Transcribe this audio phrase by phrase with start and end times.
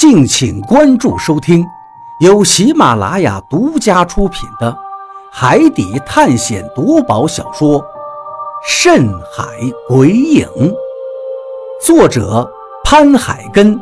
[0.00, 1.62] 敬请关注收听，
[2.20, 4.72] 由喜马拉雅独家出品的
[5.30, 7.78] 《海底探险夺宝小说》
[8.66, 9.44] 《深海
[9.86, 10.46] 鬼影》，
[11.84, 12.50] 作者
[12.82, 13.78] 潘海根，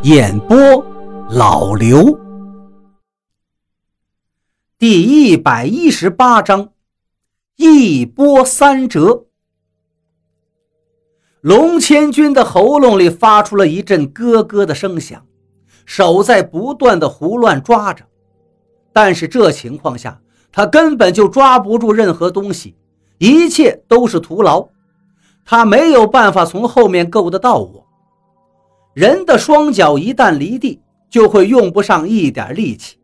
[0.00, 0.56] 演播
[1.28, 2.18] 老刘。
[4.78, 6.70] 第一百一十八章，
[7.56, 9.26] 一波三折。
[11.42, 15.22] 龙千军的喉咙里发出了一阵咯咯的声响。
[15.84, 18.04] 手在不断的胡乱抓着，
[18.92, 22.76] 但是这情况下，他根本就抓不住任何东西，
[23.18, 24.68] 一切都是徒劳。
[25.44, 27.86] 他没有办法从后面够得到我。
[28.94, 32.98] 人的双脚一旦离地，就会用不上一点力气。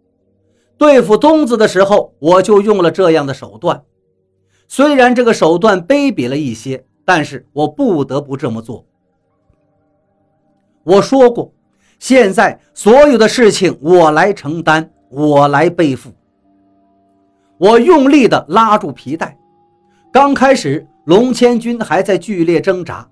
[0.79, 3.85] 对付东子的时候，我就用了这样的手段。
[4.69, 8.87] 虽然这个手段卑鄙了一些，但是我不得不这么做。
[10.85, 11.53] 我说过。
[12.01, 16.11] 现在所有的事情我来承担，我来背负。
[17.59, 19.37] 我用力地拉住皮带。
[20.11, 23.07] 刚开始，龙千军还在剧烈挣扎，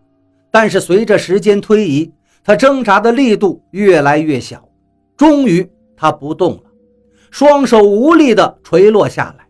[0.50, 2.10] 但是随着时间推移，
[2.42, 4.66] 他挣扎的力度越来越小。
[5.18, 6.62] 终于，他不动了，
[7.30, 9.46] 双手无力地垂落下来。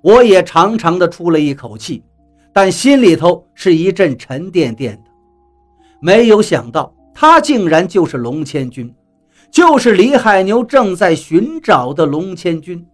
[0.00, 2.04] 我也长长的出了一口气，
[2.52, 5.10] 但心里头是一阵沉甸甸的。
[6.00, 6.93] 没有想到。
[7.14, 8.92] 他竟然就是龙千军，
[9.50, 12.84] 就是李海牛正在寻找的龙千军。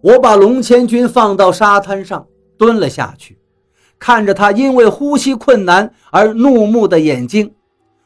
[0.00, 3.38] 我把龙千军放到沙滩上，蹲了下去，
[3.98, 7.54] 看着他因为呼吸困难而怒目的眼睛，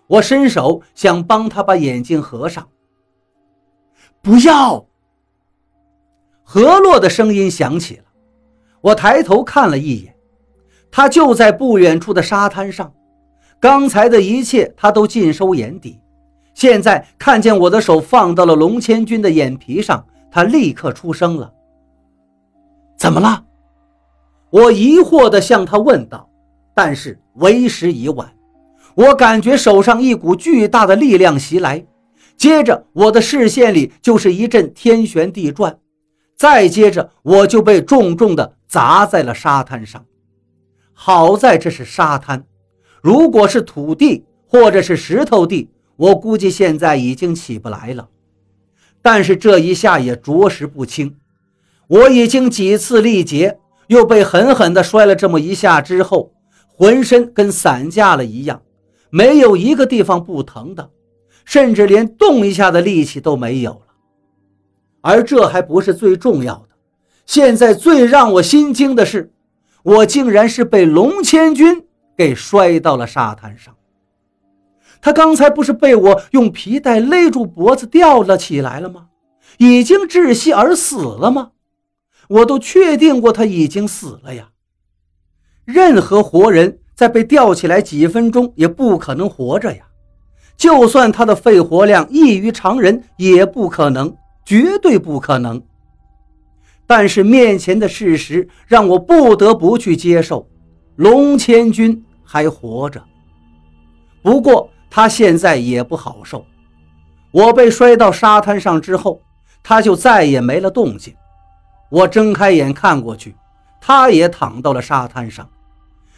[0.09, 2.69] 我伸手想帮他把眼睛合上。
[4.21, 4.85] 不要！
[6.43, 8.05] 何洛的声音响起了，
[8.81, 10.17] 我抬头看了一眼，
[10.91, 12.93] 他就在不远处的沙滩上。
[13.65, 15.99] 刚才的一切，他都尽收眼底。
[16.53, 21.51] 现在看见我的手放到了龙千军的眼皮上，他立刻出声了
[22.99, 23.43] ：“怎么了？”
[24.53, 26.29] 我疑惑地向他问道，
[26.75, 28.31] 但是为时已晚。
[28.95, 31.83] 我感觉手上一股巨大的力量袭来，
[32.37, 35.79] 接着我的视线里就是一阵天旋地转，
[36.37, 40.05] 再接着我就被重重地砸在了沙滩上。
[40.93, 42.45] 好在这是沙滩。
[43.05, 48.09] 如果是土地或者是石头地，我估计现在已经起不来了。
[49.03, 51.15] 但是这一下也着实不轻，
[51.87, 56.33] 我已经几次力竭，又被狠狠地摔了这么一下之后，
[56.67, 58.63] 浑身跟散架了一样，
[59.11, 60.89] 没有一个地方不疼的，
[61.45, 63.81] 甚至连动一下的力气都没有了。
[65.03, 66.69] 而这还不是最重要的，
[67.27, 69.31] 现在最让我心惊的是，
[69.83, 71.85] 我竟然是被龙千军。
[72.17, 73.75] 给摔到了沙滩上。
[75.01, 79.09] 他刚才不是被我用皮带勒住脖子吊了起来了吗？
[79.59, 81.51] 已经窒息而死了吗？
[82.29, 84.49] 我都确定过他已经死了呀。
[85.65, 89.85] 任何活人在被吊起来几分钟也不可能活着呀。
[90.57, 95.63] 就算他的肺活量异于常人，也不可能，绝对不可能。
[96.87, 100.49] 但是面前的事实让我不得不去接受。
[100.97, 103.01] 龙千军还活着，
[104.23, 106.45] 不过他现在也不好受。
[107.31, 109.21] 我被摔到沙滩上之后，
[109.63, 111.15] 他就再也没了动静。
[111.91, 113.37] 我睁开眼看过去，
[113.81, 115.49] 他也躺到了沙滩上，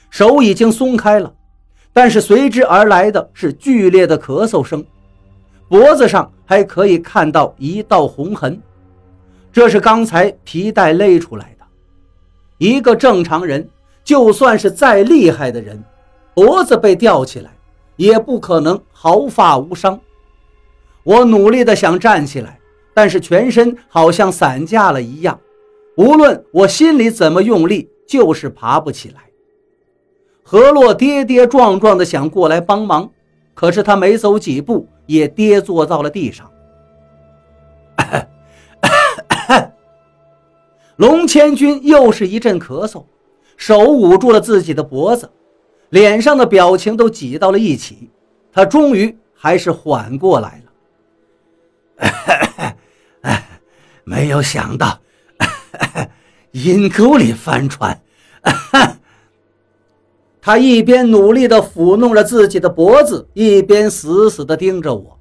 [0.08, 1.34] 手已经松开了，
[1.92, 4.84] 但是随之而来的是剧烈的咳嗽声，
[5.68, 8.62] 脖子上还可以看到一道红痕，
[9.52, 11.66] 这是刚才皮带勒出来的。
[12.58, 13.68] 一个正常人。
[14.06, 15.82] 就算是再厉害的人，
[16.36, 17.50] 脖子被吊起来，
[17.96, 19.98] 也不可能毫发无伤。
[21.02, 22.60] 我努力的想站起来，
[22.92, 25.40] 但是全身好像散架了一样，
[25.96, 29.22] 无论我心里怎么用力，就是爬不起来。
[30.42, 33.10] 何洛跌跌撞撞的想过来帮忙，
[33.54, 36.50] 可是他没走几步，也跌坐到了地上。
[40.96, 43.04] 龙千军又是一阵咳嗽。
[43.56, 45.30] 手捂住了自己的脖子，
[45.96, 48.10] 脸上的表情都挤到了一起。
[48.52, 50.62] 他终于还是缓过来
[51.98, 52.76] 了。
[54.04, 55.00] 没有想到，
[56.52, 58.02] 阴沟里翻船。
[60.40, 65.18] 他一边努力地抚弄着自己的脖子，一边死死地盯着我。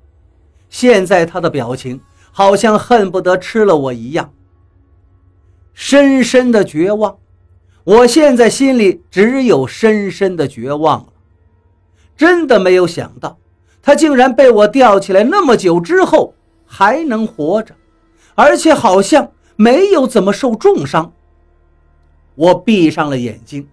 [0.70, 2.02] 现在他的表情
[2.32, 4.34] 好像恨不得吃了我一样，
[5.74, 7.18] 深深的绝望。
[7.86, 11.14] 我现在心里只有深深的绝望了，
[12.18, 13.38] 真的没有想到，
[13.84, 16.34] 他竟然被我吊起来那么久之后
[16.66, 17.76] 还能活着，
[18.34, 21.14] 而且好像没有怎么受重伤。
[22.34, 23.68] 我闭上了眼睛，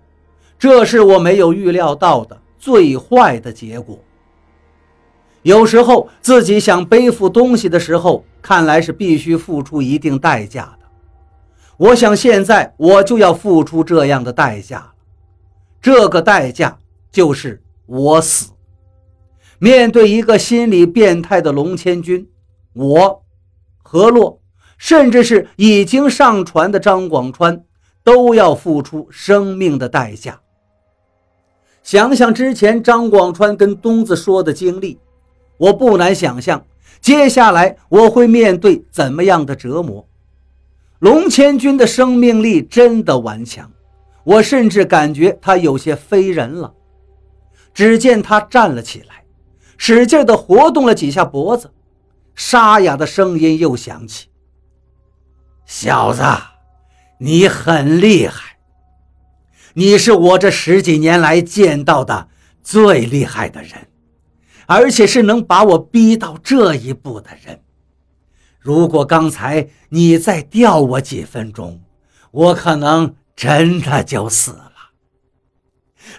[0.59, 3.99] 这是我没有预料到的最坏的结果。
[5.41, 10.82] 有时候自己想背负东西的时候，看来是必须付出一定代价的。
[11.83, 14.93] 我想现在我就要付出这样的代价了，
[15.81, 16.79] 这个代价
[17.11, 18.53] 就是我死。
[19.59, 22.29] 面对一个心理变态的龙千军，
[22.75, 23.25] 我、
[23.83, 24.41] 何洛，
[24.79, 27.65] 甚至是已经上船的张广川，
[28.05, 30.41] 都要付出生命的代价。
[31.83, 35.01] 想想之前张广川跟东子说的经历，
[35.57, 36.65] 我不难想象
[37.01, 40.07] 接下来我会面对怎么样的折磨。
[41.03, 43.69] 龙千军的生命力真的顽强，
[44.23, 46.75] 我甚至感觉他有些非人了。
[47.75, 49.25] 只见他站了起来。
[49.77, 51.73] 使劲地活动了几下脖子，
[52.37, 54.29] 沙哑的声音又响起
[55.67, 56.23] ：“小子，
[57.19, 58.59] 你很厉害，
[59.75, 62.29] 你是我这十几年来见到的
[62.63, 63.89] 最厉害的人，
[64.67, 67.61] 而且是能把我逼到这一步的人。
[68.63, 71.83] 如果刚才你再吊我几分钟，
[72.31, 74.73] 我可能真的就死了。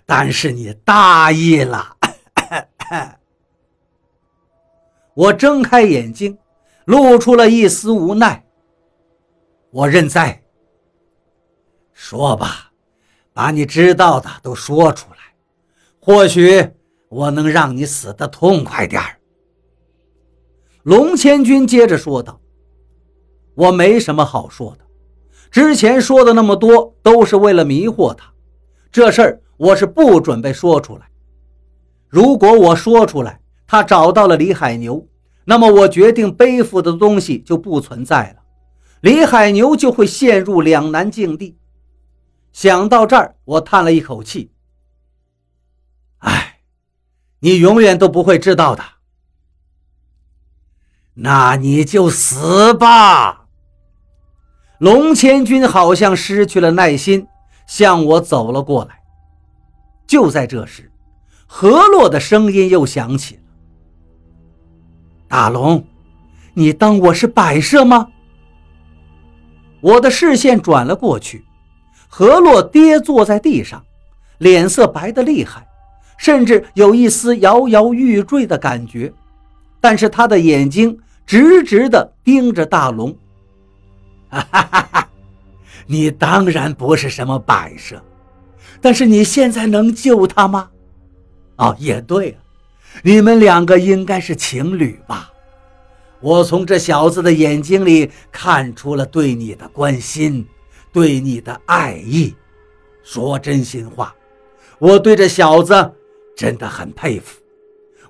[0.06, 1.98] 但是你大意了。
[5.16, 6.38] ”我睁开眼睛，
[6.86, 8.46] 露出了一丝无奈。
[9.72, 10.44] 我认栽。
[11.94, 12.72] 说吧，
[13.32, 15.18] 把你知道的都说出来，
[16.00, 16.72] 或许
[17.08, 19.20] 我能让你死得痛快点儿。
[20.84, 22.42] 龙千军接着说道
[23.56, 24.86] ：“我没什么好说的，
[25.50, 28.34] 之前说的那么多都是为了迷惑他，
[28.92, 31.10] 这事儿我是不准备说出来。
[32.10, 35.08] 如果我说出来，他找到了李海牛，
[35.46, 38.42] 那么我决定背负的东西就不存在了，
[39.00, 41.58] 李海牛就会陷入两难境地。
[42.52, 44.52] 想到这儿，我叹了一口气
[46.20, 46.60] ：“哎，
[47.40, 48.84] 你永远都不会知道的。
[51.16, 53.46] 那你就死吧。”
[54.80, 57.28] 龙千军好像失去了耐心，
[57.68, 59.00] 向我走了过来。
[60.06, 60.92] 就在这时，
[61.48, 63.42] 何洛的声音又响起了。
[65.28, 65.86] 大龙，
[66.54, 68.10] 你当我是摆设吗？
[69.80, 71.46] 我的视线转了过去，
[72.10, 73.84] 何洛跌坐在地上，
[74.40, 75.66] 脸色白得厉害，
[76.18, 79.14] 甚至有一丝摇摇欲坠的感觉。
[79.84, 83.14] 但是他的眼睛直直地盯着大龙。
[84.30, 85.10] 哈哈哈哈！
[85.86, 88.02] 你当然不是什么摆设，
[88.80, 90.70] 但是你现在能救他吗？
[91.58, 92.40] 哦，也对啊。
[93.02, 95.30] 你们两个应该是情侣吧？
[96.22, 100.48] 我从这小子的眼睛里看出了对你的关心，
[100.94, 102.34] 对你的爱意。
[103.04, 104.16] 说真心话，
[104.80, 105.92] 我对这小子
[106.38, 107.43] 真的很佩服。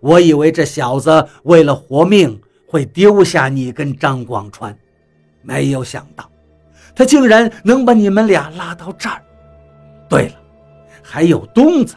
[0.04, 4.78] 我以为这小子为了活命会丢下你跟张广川，
[5.42, 6.30] 没有想到
[6.94, 9.24] 他竟然能把你们俩拉到这儿。
[10.10, 10.36] 对了，
[11.02, 11.96] 还有东子。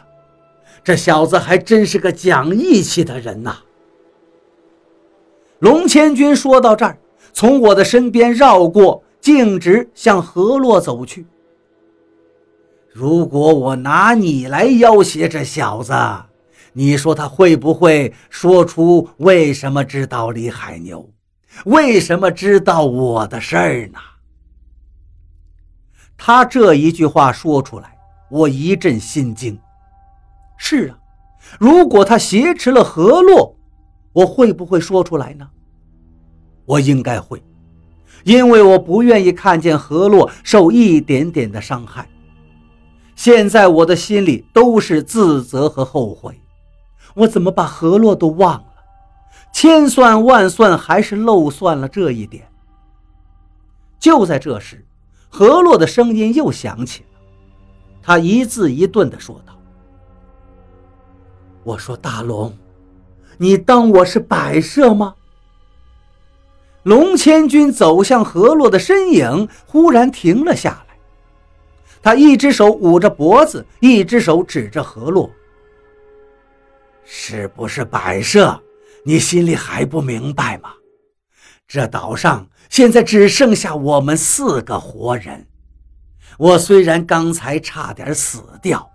[0.85, 3.57] 这小子还真是个讲义气的人呐！
[5.59, 6.97] 龙千军说到这儿，
[7.33, 11.25] 从我的身边绕过，径直向河洛走去。
[12.93, 15.93] 如果我拿你来要挟这小子，
[16.77, 21.09] 你说他会不会说出为什么知道李海牛，
[21.65, 23.97] 为什么知道我的事儿呢？
[26.15, 27.97] 他这一句话说出来，
[28.29, 29.57] 我一阵心惊。
[30.55, 30.99] 是啊，
[31.59, 33.57] 如果他挟持了何洛，
[34.13, 35.49] 我会不会说出来呢？
[36.63, 37.41] 我应该会，
[38.23, 42.07] 因为我不愿意看见何洛受一点点的伤害。
[43.15, 46.39] 现在我的心里都是自责和后悔，
[47.17, 48.63] 我怎么把何洛都忘了？
[49.51, 52.47] 千算万算，还是漏算了这一点。
[53.99, 54.85] 就在这时，
[55.27, 57.19] 何洛的声音又响起了，
[58.03, 59.53] 他一字一顿地说道。
[61.63, 62.55] 我说：“大龙，
[63.37, 65.15] 你当我是摆设吗？”
[66.83, 70.97] 龙千军走向河洛的身影忽然停了下来，
[72.01, 75.29] 他一只手捂着脖子，一只手指着河洛
[77.09, 78.61] ：“是不是摆设？
[79.05, 80.73] 你心里还不明白吗？
[81.65, 85.47] 这岛上现在只剩下我们四个活人。
[86.37, 88.91] 我虽然刚才差点死掉，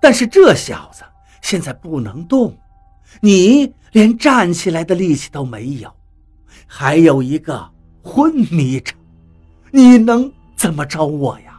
[0.00, 1.02] 但是这小子……”
[1.42, 2.56] 现在不能动，
[3.20, 5.90] 你连站起来的力气都没有，
[6.66, 7.66] 还有一个
[8.02, 8.94] 昏迷着，
[9.70, 11.58] 你能怎么着我呀？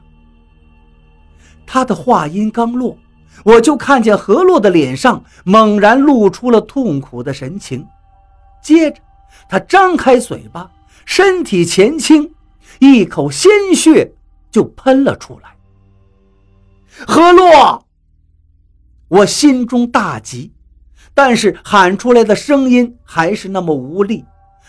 [1.65, 2.95] 他的话音刚落，
[3.43, 7.87] 我就看见何洛的脸上猛然露出了痛苦的神情，
[8.61, 9.01] 接着
[9.49, 10.71] 他张开嘴巴，
[11.05, 12.33] 身体前倾，
[12.79, 14.13] 一口鲜血
[14.51, 15.55] 就喷了出来。
[17.07, 17.85] 何洛，
[19.07, 20.51] 我心中大急。
[21.13, 24.23] 但是喊出来的声音还是那么无力，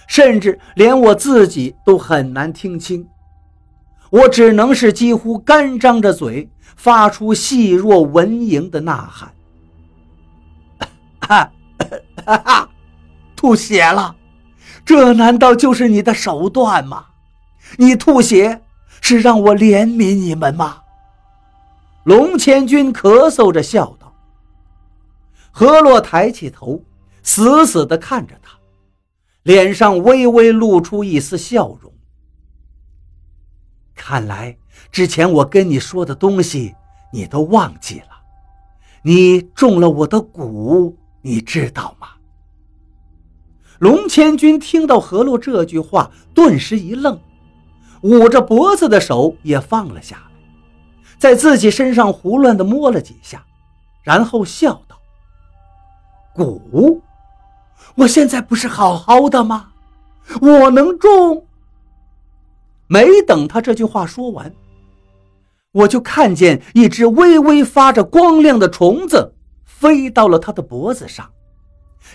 [0.09, 3.07] 甚至连我自己都很难听清。
[4.13, 9.33] 我只能是几乎干张着嘴，发出细若蚊蝇的呐喊
[11.19, 11.51] ：“哈
[12.27, 12.69] 哈，
[13.35, 14.15] 吐血了！
[14.85, 17.07] 这难道就是你的手段吗？
[17.79, 18.61] 你吐血
[19.01, 20.83] 是让我怜悯你们吗？”
[22.05, 24.13] 龙千军咳嗽着笑道。
[25.51, 26.83] 何洛抬起头，
[27.23, 28.59] 死死地看着他，
[29.45, 31.91] 脸上微微露出一丝笑容。
[34.05, 34.57] 看来
[34.91, 36.75] 之前我跟你说的东西，
[37.13, 38.07] 你都忘记了。
[39.03, 42.09] 你中了我的蛊，你知道吗？
[43.79, 47.21] 龙千军听到何洛这句话，顿时一愣，
[48.01, 50.33] 捂着脖子的手也放了下来，
[51.17, 53.45] 在自己身上胡乱地摸了几下，
[54.03, 54.99] 然后笑道。
[56.35, 57.01] 蛊，
[57.95, 59.71] 我现在不是好好的吗？
[60.41, 61.47] 我能中？
[62.93, 64.53] 没等他这句话说完，
[65.73, 69.33] 我就看见一只微微发着光亮的虫子
[69.65, 71.31] 飞到了他的脖子上，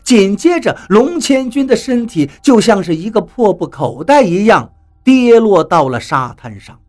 [0.03, 4.72] 紧接着龙千军的身体就像是一个破布口袋一样
[5.03, 6.79] 跌落到了沙滩上。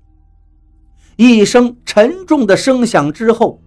[1.17, 3.59] 一声沉重的声响之后，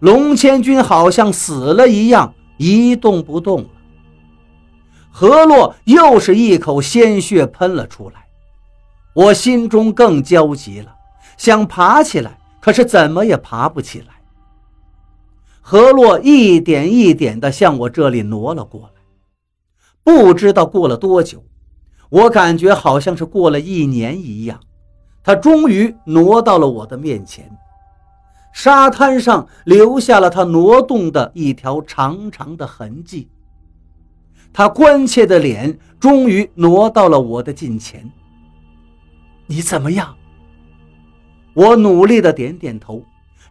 [0.00, 2.34] 龙千军好像死了一样。
[2.56, 3.68] 一动不动了。
[5.10, 8.26] 何洛又是一口鲜血喷了出来，
[9.20, 10.96] 我心中更焦急了，
[11.36, 14.14] 想爬起来，可是怎么也爬不起来。
[15.60, 19.02] 何洛一点一点地向我这里挪了过来，
[20.02, 21.44] 不知道过了多久，
[22.08, 24.58] 我感觉好像是过了一年一样，
[25.22, 27.50] 他终于挪到了我的面前。
[28.54, 33.28] 沙滩上留下了他挪动的一条长长的痕迹。
[34.50, 38.10] 他关切的脸终于挪到了我的近前。
[39.50, 40.16] 你怎么样？
[41.54, 43.04] 我努力的点点头，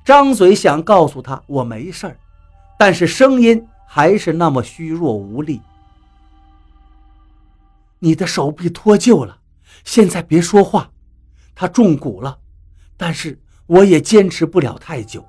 [0.05, 2.17] 张嘴想告诉他我没事儿，
[2.77, 5.59] 但是声音还是那么虚弱无力。
[7.99, 9.39] 你的手臂脱臼了，
[9.83, 10.89] 现在别说话。
[11.53, 12.39] 他中蛊了，
[12.95, 13.37] 但是。
[13.69, 15.23] 我也坚持不了太久，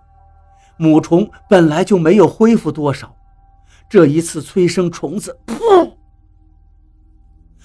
[0.79, 3.15] 母虫本来就没有恢复多少，
[3.87, 5.93] 这一次催生虫子，噗！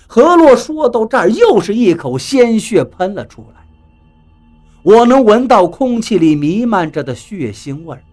[0.08, 3.66] 何洛说到这儿，又是一口鲜血喷了出来。
[4.84, 8.04] 我能闻到空气里弥漫着的血腥味儿。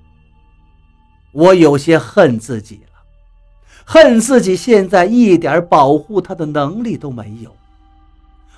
[1.33, 3.01] 我有些恨自己了，
[3.85, 7.55] 恨自己现在一点保护他的能力都没有。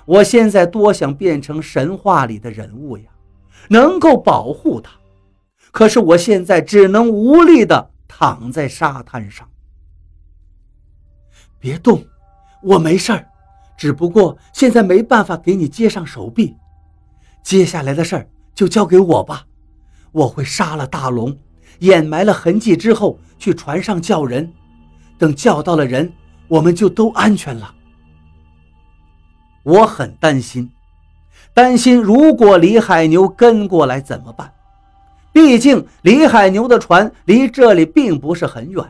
[0.05, 3.03] 我现在多想变成神话里的人物呀！
[3.67, 4.91] 能够保护他，
[5.71, 9.49] 可是我现在只能无力地躺在沙滩上。
[11.59, 12.05] 别动，
[12.65, 13.27] 我没事儿，
[13.77, 16.55] 只不过现在没办法给你接上手臂。
[17.43, 19.45] 接下来的事儿就交给我吧，
[20.11, 21.37] 我会杀了大龙，
[21.79, 24.51] 掩埋了痕迹之后去船上叫人，
[25.19, 26.11] 等叫到了人，
[26.47, 27.71] 我们就都安全了。
[29.61, 30.71] 我很担心。
[31.53, 34.51] 担心，如果李海牛跟过来怎么办？
[35.31, 38.83] 毕竟李海牛的船离这里并不是很远。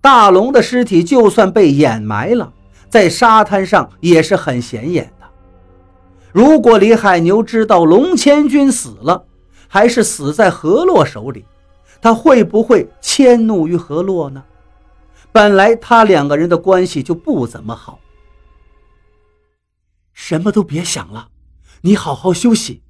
[0.00, 2.52] 大龙的尸体就算被掩埋了，
[2.90, 5.26] 在沙滩上也是很显眼的。
[6.32, 9.24] 如果李海牛知道龙千军死了，
[9.68, 11.46] 还是死在何洛手里，
[12.02, 14.42] 他会不会迁怒于何洛呢？
[15.32, 18.00] 本来他两个人的关系就不怎么好。
[20.12, 21.28] 什么都别想了。
[21.82, 22.82] 你好好休息。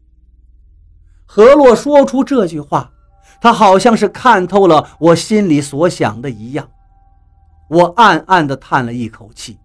[1.27, 2.91] 何洛说出这句话，
[3.41, 6.69] 他好像是看透了我心里所想的一样。
[7.69, 9.59] 我暗暗地叹了一口气，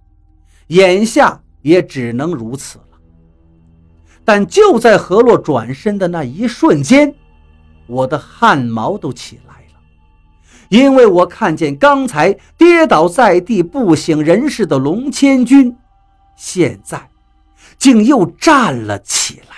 [0.68, 2.86] 眼下也只能如此了。
[4.24, 7.14] 但就在何洛转身的那一瞬间，
[7.88, 9.80] 我的汗毛都起来了，
[10.70, 15.76] 因为我看见刚才跌倒在地不省人事的龙千军，
[16.36, 17.10] 现在。
[17.78, 19.55] 竟又站了起来。